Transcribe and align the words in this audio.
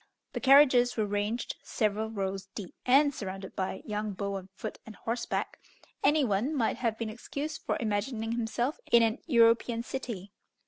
The 0.33 0.39
carriages 0.39 0.97
were 0.97 1.05
ranged 1.05 1.57
several 1.61 2.09
rows 2.09 2.47
deep, 2.55 2.73
and 2.87 3.13
surrounded 3.13 3.55
by 3.55 3.83
young 3.85 4.13
beaux 4.13 4.33
on 4.33 4.49
foot 4.55 4.79
and 4.83 4.95
horseback; 4.95 5.59
any 6.03 6.23
one 6.23 6.55
might 6.55 6.77
have 6.77 6.97
been 6.97 7.11
excused 7.11 7.61
for 7.67 7.77
imagining 7.79 8.31
himself 8.31 8.79
in 8.91 9.03
an 9.03 9.19
European 9.27 9.83
city. 9.83 10.31